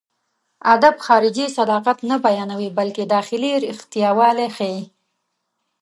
ادب 0.73 0.95
خارجي 1.07 1.45
صداقت 1.57 1.97
نه 2.09 2.15
بيانوي، 2.25 2.69
بلکې 2.77 3.03
داخلي 3.15 3.51
رښتياوالی 3.65 4.47
ښيي. 4.55 4.81